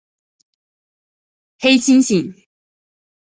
[1.59, 2.33] 黑猩猩。